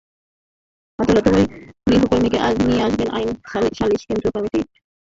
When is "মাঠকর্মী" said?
4.35-4.49